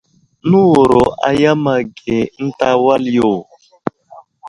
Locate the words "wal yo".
2.83-3.31